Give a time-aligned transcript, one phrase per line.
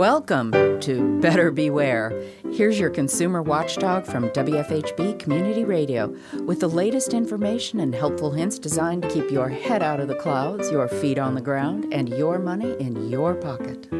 [0.00, 2.24] Welcome to Better Beware.
[2.52, 6.16] Here's your consumer watchdog from WFHB Community Radio
[6.46, 10.14] with the latest information and helpful hints designed to keep your head out of the
[10.14, 13.90] clouds, your feet on the ground, and your money in your pocket.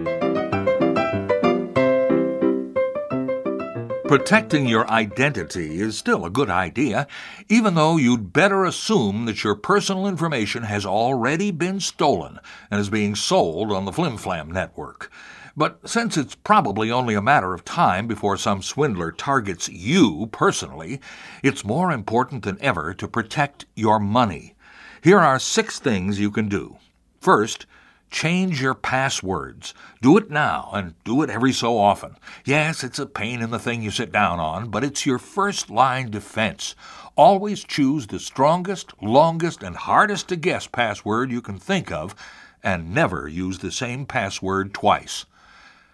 [4.09, 7.07] Protecting your identity is still a good idea,
[7.51, 12.41] even though you'd better assume that your personal information has already been stolen
[12.71, 15.13] and is being sold on the FlimFlam network.
[15.57, 21.01] But since it's probably only a matter of time before some swindler targets you personally,
[21.43, 24.55] it's more important than ever to protect your money.
[25.03, 26.77] Here are six things you can do.
[27.21, 27.67] First,
[28.11, 29.73] Change your passwords.
[30.03, 32.17] Do it now and do it every so often.
[32.45, 35.71] Yes, it's a pain in the thing you sit down on, but it's your first
[35.71, 36.75] line defense.
[37.17, 42.17] Always choose the strongest, longest, and hardest to guess password you can think of,
[42.65, 45.25] and never use the same password twice.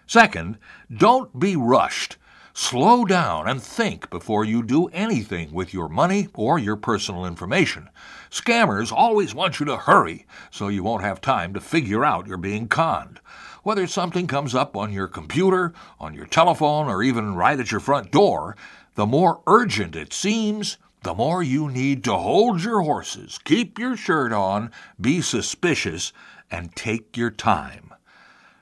[0.07, 0.57] Second,
[0.95, 2.17] don't be rushed.
[2.53, 7.89] Slow down and think before you do anything with your money or your personal information.
[8.31, 12.37] Scammers always want you to hurry, so you won't have time to figure out you're
[12.37, 13.19] being conned.
[13.61, 17.81] Whether something comes up on your computer, on your telephone, or even right at your
[17.81, 18.55] front door,
[18.95, 23.95] the more urgent it seems, the more you need to hold your horses, keep your
[23.95, 26.11] shirt on, be suspicious,
[26.49, 27.93] and take your time.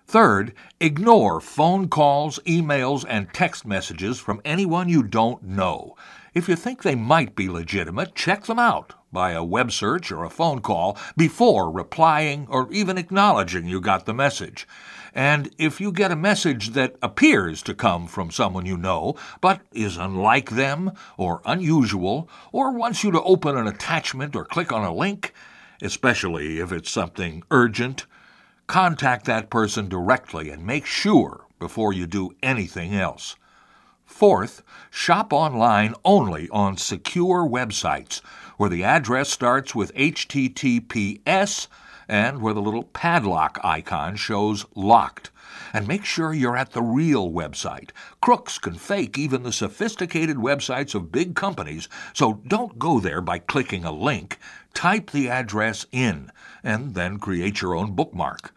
[0.08, 5.96] Third, ignore phone calls, emails, and text messages from anyone you don't know.
[6.36, 10.24] If you think they might be legitimate, check them out by a web search or
[10.24, 14.68] a phone call before replying or even acknowledging you got the message.
[15.16, 19.62] And if you get a message that appears to come from someone you know, but
[19.72, 24.84] is unlike them, or unusual, or wants you to open an attachment or click on
[24.84, 25.34] a link,
[25.82, 28.06] especially if it's something urgent,
[28.68, 33.36] Contact that person directly and make sure before you do anything else.
[34.06, 38.22] Fourth, shop online only on secure websites
[38.58, 41.68] where the address starts with HTTPS
[42.08, 45.32] and where the little padlock icon shows locked.
[45.74, 47.90] And make sure you're at the real website.
[48.22, 53.40] Crooks can fake even the sophisticated websites of big companies, so don't go there by
[53.40, 54.40] clicking a link.
[54.76, 56.32] Type the address in
[56.64, 58.54] and then create your own bookmark.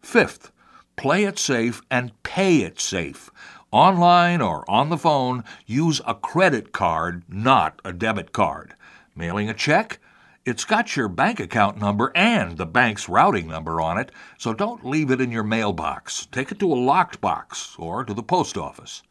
[0.00, 0.52] Fifth,
[0.94, 3.30] play it safe and pay it safe.
[3.72, 8.74] Online or on the phone, use a credit card, not a debit card.
[9.16, 9.98] Mailing a check?
[10.44, 14.86] It's got your bank account number and the bank's routing number on it, so don't
[14.86, 16.26] leave it in your mailbox.
[16.26, 19.02] Take it to a locked box or to the post office.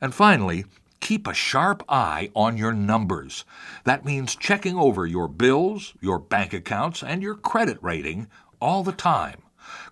[0.00, 0.64] And finally,
[1.06, 3.44] keep a sharp eye on your numbers.
[3.84, 8.26] That means checking over your bills, your bank accounts, and your credit rating
[8.60, 9.40] all the time.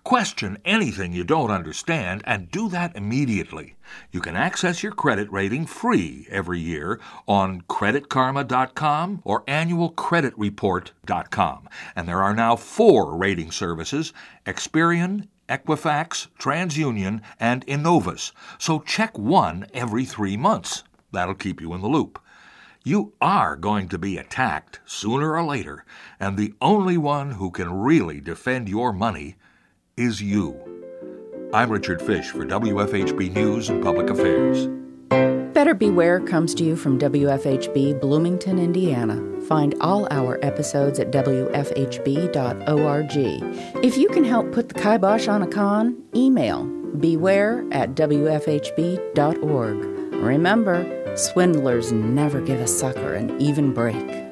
[0.03, 3.77] Question anything you don't understand and do that immediately.
[4.11, 6.99] You can access your credit rating free every year
[7.29, 11.69] on creditkarma.com or annualcreditreport.com.
[11.95, 14.11] And there are now four rating services
[14.45, 18.33] Experian, Equifax, TransUnion, and Innovis.
[18.57, 20.83] So check one every three months.
[21.15, 22.19] That'll keep you in the loop.
[22.83, 25.85] You are going to be attacked sooner or later,
[26.19, 29.37] and the only one who can really defend your money
[29.97, 30.59] is you.
[31.53, 34.67] I'm Richard Fish for WFHB News and Public Affairs.
[35.53, 39.23] Better Beware comes to you from WFHB Bloomington, Indiana.
[39.47, 42.35] Find all our episodes at WFHB.org.
[43.83, 46.65] If you can help put the kibosh on a con, email
[46.99, 49.77] beware at WFHB.org.
[50.13, 54.24] Remember, swindlers never give a sucker an even break.